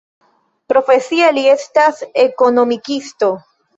[0.71, 3.35] Profesie li estas ekonomikisto.